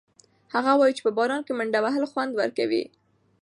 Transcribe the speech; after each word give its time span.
هغه 0.53 0.71
وایي 0.79 0.93
چې 0.97 1.01
په 1.07 1.11
باران 1.17 1.41
کې 1.45 1.53
منډه 1.57 1.79
وهل 1.83 2.03
خوند 2.11 2.31
ورکوي. 2.35 2.83